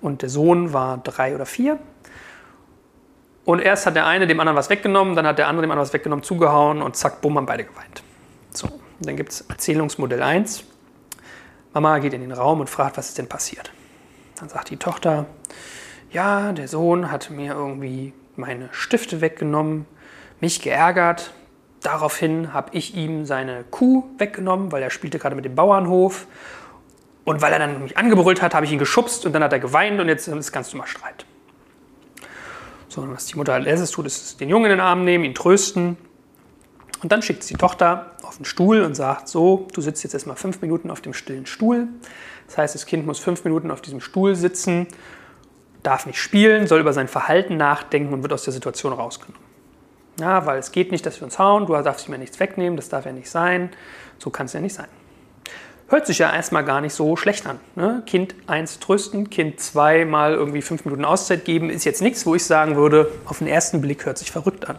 [0.00, 1.78] und der Sohn war drei oder vier.
[3.44, 5.86] Und erst hat der eine dem anderen was weggenommen, dann hat der andere dem anderen
[5.86, 8.02] was weggenommen, zugehauen und zack, bumm, haben beide geweint.
[9.00, 10.64] Dann gibt es Erzählungsmodell 1.
[11.72, 13.70] Mama geht in den Raum und fragt, was ist denn passiert.
[14.40, 15.26] Dann sagt die Tochter,
[16.10, 19.86] ja, der Sohn hat mir irgendwie meine Stifte weggenommen,
[20.40, 21.32] mich geärgert.
[21.82, 26.26] Daraufhin habe ich ihm seine Kuh weggenommen, weil er spielte gerade mit dem Bauernhof.
[27.24, 29.60] Und weil er dann mich angebrüllt hat, habe ich ihn geschubst und dann hat er
[29.60, 31.26] geweint und jetzt ist es ganz dummer Streit.
[32.88, 35.34] So, was die Mutter als erstes tut, ist den Jungen in den Arm nehmen, ihn
[35.34, 35.98] trösten.
[37.02, 40.14] Und dann schickt sie die Tochter auf den Stuhl und sagt, so, du sitzt jetzt
[40.14, 41.88] erstmal fünf Minuten auf dem stillen Stuhl.
[42.46, 44.88] Das heißt, das Kind muss fünf Minuten auf diesem Stuhl sitzen,
[45.82, 49.48] darf nicht spielen, soll über sein Verhalten nachdenken und wird aus der Situation rausgenommen.
[50.20, 52.88] Ja, weil es geht nicht, dass wir uns hauen, du darfst mir nichts wegnehmen, das
[52.88, 53.70] darf ja nicht sein,
[54.18, 54.88] so kann es ja nicht sein.
[55.90, 57.60] Hört sich ja erstmal gar nicht so schlecht an.
[57.74, 58.02] Ne?
[58.04, 62.34] Kind 1 trösten, Kind 2 mal irgendwie 5 Minuten Auszeit geben, ist jetzt nichts, wo
[62.34, 64.78] ich sagen würde, auf den ersten Blick hört sich verrückt an.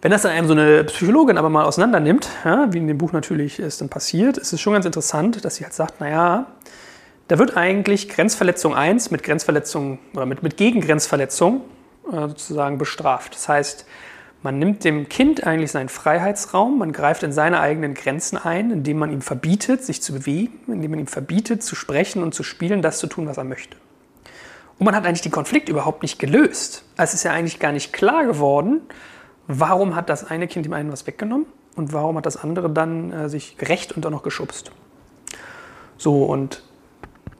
[0.00, 2.98] Wenn das dann einem so eine Psychologin aber mal auseinander nimmt, ja, wie in dem
[2.98, 6.46] Buch natürlich ist dann passiert, ist es schon ganz interessant, dass sie halt sagt, naja,
[7.26, 11.62] da wird eigentlich Grenzverletzung 1 mit Grenzverletzung oder mit, mit Gegengrenzverletzung
[12.12, 13.34] äh, sozusagen bestraft.
[13.34, 13.86] Das heißt,
[14.42, 18.98] man nimmt dem Kind eigentlich seinen Freiheitsraum, man greift in seine eigenen Grenzen ein, indem
[18.98, 22.82] man ihm verbietet, sich zu bewegen, indem man ihm verbietet, zu sprechen und zu spielen,
[22.82, 23.76] das zu tun, was er möchte.
[24.78, 26.84] Und man hat eigentlich den Konflikt überhaupt nicht gelöst.
[26.96, 28.82] Es ist ja eigentlich gar nicht klar geworden,
[29.48, 33.10] warum hat das eine Kind dem einen was weggenommen und warum hat das andere dann
[33.10, 34.70] äh, sich gerecht und dann noch geschubst.
[35.96, 36.62] So, und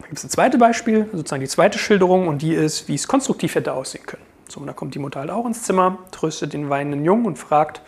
[0.01, 3.07] da gibt es ein zweites Beispiel, sozusagen die zweite Schilderung, und die ist, wie es
[3.07, 4.23] konstruktiv hätte aussehen können.
[4.49, 7.39] So, und da kommt die Mutter halt auch ins Zimmer, tröstet den weinenden Jungen und
[7.39, 7.83] fragt,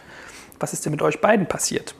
[0.60, 1.94] was ist denn mit euch beiden passiert?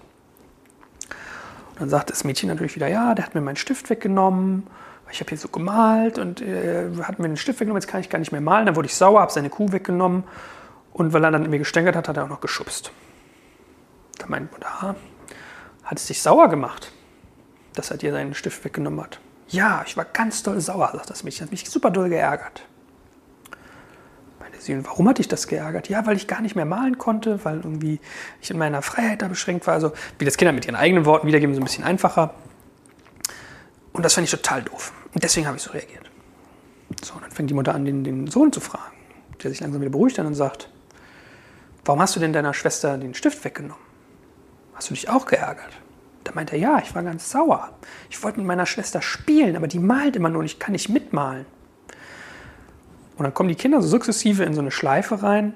[1.72, 4.66] Und dann sagt das Mädchen natürlich wieder, ja, der hat mir meinen Stift weggenommen,
[5.12, 8.10] ich habe hier so gemalt und äh, hat mir den Stift weggenommen, jetzt kann ich
[8.10, 8.66] gar nicht mehr malen.
[8.66, 10.22] Dann wurde ich sauer, habe seine Kuh weggenommen
[10.92, 12.92] und weil er dann mir gestänkert hat, hat er auch noch geschubst.
[14.18, 14.96] Da meint Mutter,
[15.84, 16.92] hat es dich sauer gemacht,
[17.74, 19.20] dass er dir seinen Stift weggenommen hat?
[19.48, 22.62] Ja, ich war ganz doll sauer, sagt das Mädchen, hat mich super doll geärgert
[24.62, 25.88] sie, warum hat dich das geärgert?
[25.88, 28.00] Ja, weil ich gar nicht mehr malen konnte, weil irgendwie
[28.40, 29.74] ich in meiner Freiheit da beschränkt war.
[29.74, 32.34] Also wie das Kinder mit ihren eigenen Worten wiedergeben, so ein bisschen einfacher.
[33.92, 34.92] Und das fand ich total doof.
[35.14, 36.10] Und deswegen habe ich so reagiert.
[37.02, 38.96] So, und dann fängt die Mutter an, den, den Sohn zu fragen,
[39.42, 40.68] der sich langsam wieder beruhigt dann und sagt,
[41.90, 43.82] warum hast du denn deiner Schwester den Stift weggenommen?
[44.74, 45.72] Hast du dich auch geärgert?
[46.22, 47.70] Da meint er, ja, ich war ganz sauer.
[48.08, 50.88] Ich wollte mit meiner Schwester spielen, aber die malt immer nur und ich kann nicht
[50.88, 51.46] mitmalen.
[53.16, 55.52] Und dann kommen die Kinder so sukzessive in so eine Schleife rein,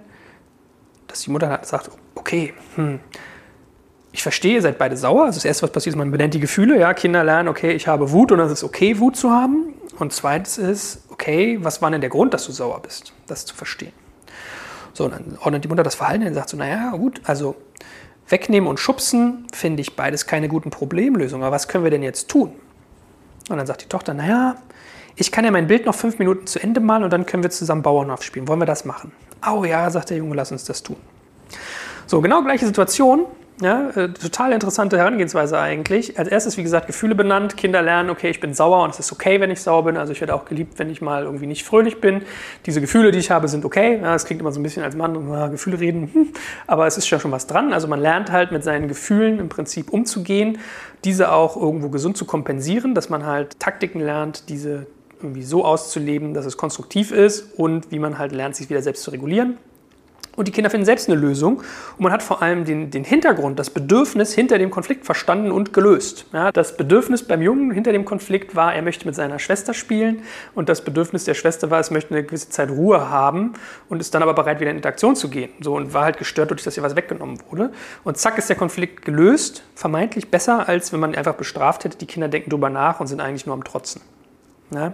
[1.07, 2.99] dass die Mutter halt sagt, okay, hm,
[4.11, 5.27] ich verstehe, ihr seid beide sauer.
[5.27, 6.81] Also das Erste, was passiert, ist, man benennt die Gefühle.
[6.81, 9.73] Ja, Kinder lernen, okay, ich habe Wut und es ist okay, Wut zu haben.
[10.01, 13.13] Und zweitens ist, okay, was war denn der Grund, dass du sauer bist?
[13.29, 13.93] Das zu verstehen.
[14.95, 17.57] So, dann ordnet die Mutter das Verhalten und sagt so, naja, gut, also
[18.29, 21.45] wegnehmen und schubsen finde ich beides keine guten Problemlösungen.
[21.45, 22.53] Aber was können wir denn jetzt tun?
[23.51, 24.57] Und dann sagt die Tochter, naja,
[25.17, 27.51] ich kann ja mein Bild noch fünf Minuten zu Ende malen und dann können wir
[27.51, 28.49] zusammen Bauernhof spielen.
[28.49, 29.13] Wollen wir das machen?
[29.47, 30.97] Oh ja, sagt der Junge, lass uns das tun.
[32.07, 33.27] So, genau gleiche Situation.
[33.63, 36.19] Ja, äh, total interessante Herangehensweise eigentlich.
[36.19, 37.57] Als erstes, wie gesagt, Gefühle benannt.
[37.57, 39.97] Kinder lernen, okay, ich bin sauer und es ist okay, wenn ich sauer bin.
[39.97, 42.23] Also ich werde auch geliebt, wenn ich mal irgendwie nicht fröhlich bin.
[42.67, 44.01] Diese Gefühle, die ich habe, sind okay.
[44.03, 46.11] Ja, das klingt immer so ein bisschen als Mann, ja, Gefühle reden.
[46.13, 46.29] Hm.
[46.67, 47.73] Aber es ist ja schon was dran.
[47.73, 50.59] Also man lernt halt mit seinen Gefühlen im Prinzip umzugehen,
[51.05, 54.87] diese auch irgendwo gesund zu kompensieren, dass man halt Taktiken lernt, diese
[55.23, 59.05] irgendwie so auszuleben, dass es konstruktiv ist und wie man halt lernt, sich wieder selbst
[59.05, 59.59] zu regulieren.
[60.37, 61.59] Und die Kinder finden selbst eine Lösung.
[61.59, 65.73] Und man hat vor allem den, den Hintergrund, das Bedürfnis hinter dem Konflikt verstanden und
[65.73, 66.27] gelöst.
[66.33, 70.23] Ja, das Bedürfnis beim Jungen hinter dem Konflikt war, er möchte mit seiner Schwester spielen.
[70.55, 73.55] Und das Bedürfnis der Schwester war, es möchte eine gewisse Zeit Ruhe haben
[73.89, 75.51] und ist dann aber bereit, wieder in Interaktion zu gehen.
[75.61, 77.73] So, und war halt gestört dadurch, dass ihr was weggenommen wurde.
[78.05, 81.99] Und zack ist der Konflikt gelöst, vermeintlich besser, als wenn man einfach bestraft hätte.
[81.99, 84.01] Die Kinder denken drüber nach und sind eigentlich nur am Trotzen.
[84.71, 84.93] Ja?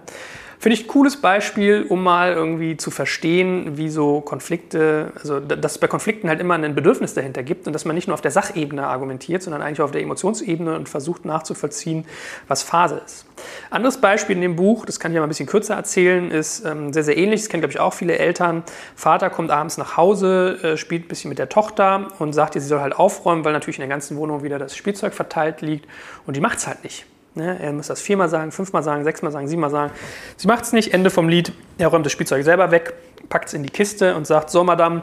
[0.61, 5.73] Finde ich ein cooles Beispiel, um mal irgendwie zu verstehen, wie so Konflikte, also dass
[5.73, 8.21] es bei Konflikten halt immer ein Bedürfnis dahinter gibt und dass man nicht nur auf
[8.21, 12.05] der Sachebene argumentiert, sondern eigentlich auf der Emotionsebene und versucht nachzuvollziehen,
[12.47, 13.25] was Phase ist.
[13.71, 16.63] Anderes Beispiel in dem Buch, das kann ich ja mal ein bisschen kürzer erzählen, ist
[16.67, 17.41] ähm, sehr, sehr ähnlich.
[17.41, 18.63] Das kennen, glaube ich, auch viele Eltern.
[18.95, 22.61] Vater kommt abends nach Hause, äh, spielt ein bisschen mit der Tochter und sagt ihr,
[22.61, 25.87] sie soll halt aufräumen, weil natürlich in der ganzen Wohnung wieder das Spielzeug verteilt liegt
[26.27, 27.07] und die macht es halt nicht.
[27.35, 27.59] Ne?
[27.61, 29.93] Er muss das viermal sagen, fünfmal sagen, sechsmal sagen, siebenmal sagen.
[30.37, 31.53] Sie macht es nicht, Ende vom Lied.
[31.79, 32.95] Er räumt das Spielzeug selber weg,
[33.29, 35.03] packt es in die Kiste und sagt: So, Madame,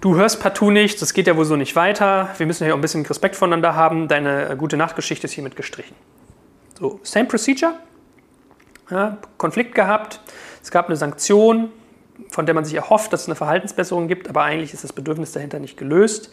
[0.00, 2.30] du hörst partout nicht, das geht ja wohl so nicht weiter.
[2.36, 4.06] Wir müssen hier auch ein bisschen Respekt voneinander haben.
[4.06, 5.96] Deine äh, gute Nachtgeschichte ist hiermit gestrichen.
[6.78, 7.74] So, same procedure.
[8.90, 10.20] Ja, Konflikt gehabt.
[10.62, 11.70] Es gab eine Sanktion,
[12.30, 15.32] von der man sich erhofft, dass es eine Verhaltensbesserung gibt, aber eigentlich ist das Bedürfnis
[15.32, 16.32] dahinter nicht gelöst.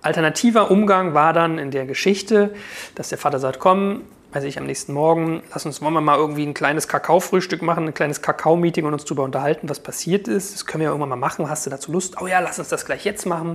[0.00, 2.54] Alternativer Umgang war dann in der Geschichte,
[2.94, 4.02] dass der Vater sagt, komm,
[4.32, 7.86] weiß ich, am nächsten Morgen, lass uns, wollen wir mal irgendwie ein kleines Kakaofrühstück machen,
[7.86, 10.54] ein kleines Kakao-Meeting und uns darüber unterhalten, was passiert ist.
[10.54, 11.48] Das können wir ja irgendwann mal machen.
[11.48, 12.20] Hast du dazu Lust?
[12.20, 13.50] Oh ja, lass uns das gleich jetzt machen.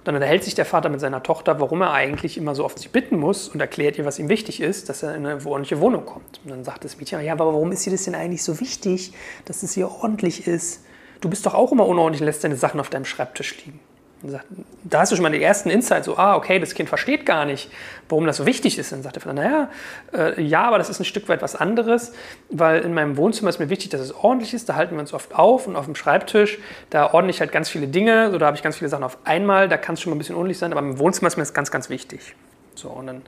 [0.00, 2.78] Und dann unterhält sich der Vater mit seiner Tochter, warum er eigentlich immer so oft
[2.78, 5.80] sich bitten muss und erklärt ihr, was ihm wichtig ist, dass er in eine ordentliche
[5.80, 6.40] Wohnung kommt.
[6.42, 9.12] Und dann sagt das Mädchen, ja, aber warum ist dir das denn eigentlich so wichtig,
[9.44, 10.84] dass es hier ordentlich ist?
[11.20, 13.78] Du bist doch auch immer unordentlich und lässt deine Sachen auf deinem Schreibtisch liegen.
[14.22, 17.46] Da hast du schon mal den ersten Insight, so, ah, okay, das Kind versteht gar
[17.46, 17.70] nicht,
[18.08, 18.92] warum das so wichtig ist.
[18.92, 19.70] Dann sagt Vater, naja,
[20.12, 22.12] äh, ja, aber das ist ein Stück weit was anderes,
[22.50, 25.14] weil in meinem Wohnzimmer ist mir wichtig, dass es ordentlich ist, da halten wir uns
[25.14, 26.58] oft auf und auf dem Schreibtisch,
[26.90, 29.16] da ordne ich halt ganz viele Dinge, so, da habe ich ganz viele Sachen auf
[29.24, 31.42] einmal, da kann es schon mal ein bisschen ordentlich sein, aber im Wohnzimmer ist mir
[31.42, 32.34] das ganz, ganz wichtig.
[32.74, 33.22] So, und dann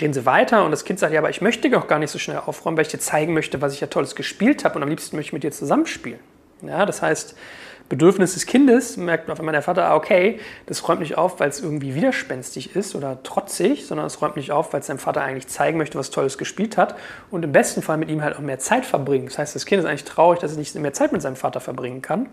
[0.00, 2.18] reden sie weiter und das Kind sagt, ja, aber ich möchte doch gar nicht so
[2.18, 4.88] schnell aufräumen, weil ich dir zeigen möchte, was ich ja Tolles gespielt habe und am
[4.88, 6.20] liebsten möchte ich mit dir zusammenspielen.
[6.62, 7.36] Ja, das heißt,
[7.88, 11.48] Bedürfnis des Kindes merkt auf einmal der Vater, ah, okay, das räumt nicht auf, weil
[11.48, 15.22] es irgendwie widerspenstig ist oder trotzig, sondern es räumt nicht auf, weil es seinem Vater
[15.22, 16.96] eigentlich zeigen möchte, was Tolles gespielt hat
[17.30, 19.26] und im besten Fall mit ihm halt auch mehr Zeit verbringen.
[19.26, 21.60] Das heißt, das Kind ist eigentlich traurig, dass es nicht mehr Zeit mit seinem Vater
[21.60, 22.28] verbringen kann.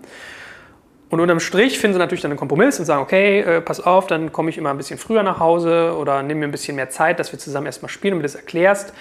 [1.16, 4.06] Und unterm Strich finden sie natürlich dann einen Kompromiss und sagen, okay, äh, pass auf,
[4.08, 6.90] dann komme ich immer ein bisschen früher nach Hause oder nimm mir ein bisschen mehr
[6.90, 8.92] Zeit, dass wir zusammen erstmal spielen und mir das erklärst,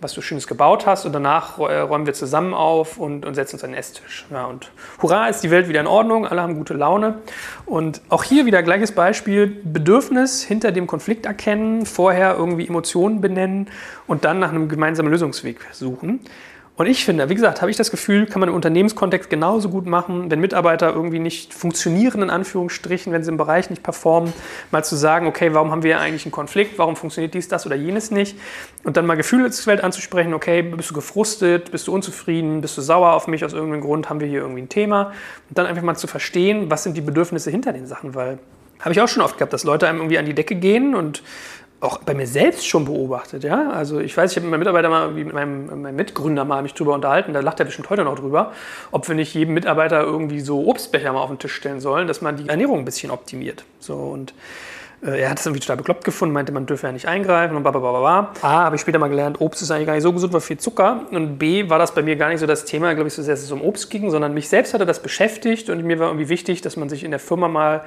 [0.00, 1.04] was du Schönes gebaut hast.
[1.04, 4.24] Und danach äh, räumen wir zusammen auf und, und setzen uns an den Esstisch.
[4.30, 4.70] Ja, und
[5.02, 7.18] hurra, ist die Welt wieder in Ordnung, alle haben gute Laune.
[7.66, 13.68] Und auch hier wieder gleiches Beispiel, Bedürfnis hinter dem Konflikt erkennen, vorher irgendwie Emotionen benennen
[14.06, 16.20] und dann nach einem gemeinsamen Lösungsweg suchen.
[16.76, 19.86] Und ich finde, wie gesagt, habe ich das Gefühl, kann man im Unternehmenskontext genauso gut
[19.86, 24.32] machen, wenn Mitarbeiter irgendwie nicht funktionieren, in Anführungsstrichen, wenn sie im Bereich nicht performen,
[24.72, 27.76] mal zu sagen, okay, warum haben wir eigentlich einen Konflikt, warum funktioniert dies, das oder
[27.76, 28.36] jenes nicht?
[28.82, 33.12] Und dann mal Gefühlswelt anzusprechen, okay, bist du gefrustet, bist du unzufrieden, bist du sauer
[33.12, 33.44] auf mich?
[33.44, 35.12] Aus irgendeinem Grund, haben wir hier irgendwie ein Thema?
[35.48, 38.40] Und dann einfach mal zu verstehen, was sind die Bedürfnisse hinter den Sachen, weil
[38.80, 41.22] habe ich auch schon oft gehabt, dass Leute einem irgendwie an die Decke gehen und
[41.84, 43.44] auch bei mir selbst schon beobachtet.
[43.44, 43.70] Ja?
[43.70, 46.74] Also ich weiß, ich habe mit meinem Mitarbeiter mal, mit meinem, meinem, Mitgründer mal mich
[46.74, 48.52] drüber unterhalten, da lacht er bestimmt heute noch drüber,
[48.90, 52.22] ob wir nicht jedem Mitarbeiter irgendwie so Obstbecher mal auf den Tisch stellen sollen, dass
[52.22, 53.64] man die Ernährung ein bisschen optimiert.
[53.78, 54.34] So und
[55.04, 57.62] äh, er hat das irgendwie total bekloppt gefunden, meinte, man dürfe ja nicht eingreifen und
[57.62, 58.32] blablabla.
[58.42, 60.58] A, habe ich später mal gelernt, Obst ist eigentlich gar nicht so gesund, weil viel
[60.58, 61.02] Zucker.
[61.10, 63.34] Und B, war das bei mir gar nicht so das Thema, glaube ich, so sehr,
[63.34, 66.28] dass es um Obst ging, sondern mich selbst hatte das beschäftigt und mir war irgendwie
[66.28, 67.84] wichtig, dass man sich in der Firma mal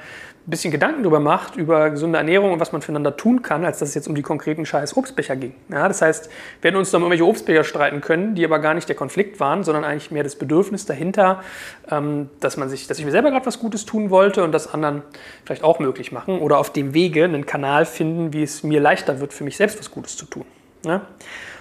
[0.50, 3.90] bisschen Gedanken darüber macht, über gesunde Ernährung und was man füreinander tun kann, als dass
[3.90, 5.54] es jetzt um die konkreten scheiß Obstbecher ging.
[5.68, 6.30] Ja, das heißt,
[6.62, 9.40] wir hätten uns dann um irgendwelche Obstbecher streiten können, die aber gar nicht der Konflikt
[9.40, 11.42] waren, sondern eigentlich mehr das Bedürfnis dahinter,
[11.90, 14.72] ähm, dass man sich, dass ich mir selber gerade was Gutes tun wollte und das
[14.72, 15.02] anderen
[15.44, 19.20] vielleicht auch möglich machen oder auf dem Wege einen Kanal finden, wie es mir leichter
[19.20, 20.44] wird, für mich selbst was Gutes zu tun.
[20.84, 21.02] Ja?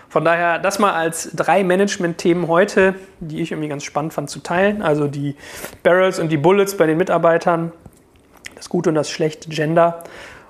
[0.10, 4.40] Von daher das mal als drei Management-Themen heute, die ich irgendwie ganz spannend fand zu
[4.40, 4.82] teilen.
[4.82, 5.36] Also die
[5.84, 7.74] Barrels und die Bullets bei den Mitarbeitern,
[8.58, 10.04] das Gute und das Schlechte Gender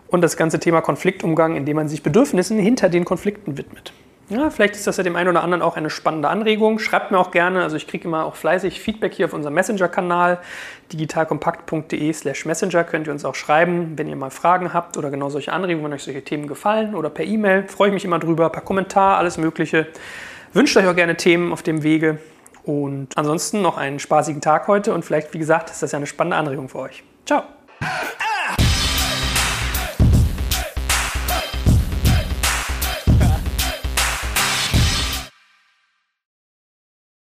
[0.08, 3.94] und das ganze Thema Konfliktumgang, indem man sich Bedürfnissen hinter den Konflikten widmet.
[4.30, 6.80] Ja, vielleicht ist das ja dem einen oder anderen auch eine spannende Anregung.
[6.80, 10.40] Schreibt mir auch gerne, also ich kriege immer auch fleißig Feedback hier auf unserem Messenger-Kanal,
[10.92, 15.30] digitalkompakt.de slash messenger könnt ihr uns auch schreiben, wenn ihr mal Fragen habt oder genau
[15.30, 18.50] solche Anregungen, wenn euch solche Themen gefallen oder per E-Mail, freue ich mich immer drüber,
[18.50, 19.88] per Kommentar, alles mögliche.
[20.52, 22.18] Wünscht euch auch gerne Themen auf dem Wege
[22.66, 26.08] und ansonsten noch einen spaßigen Tag heute und vielleicht, wie gesagt, ist das ja eine
[26.08, 27.02] spannende Anregung für euch.
[27.26, 27.44] Ciao!
[27.82, 27.86] Uh,
[28.22, 28.27] uh.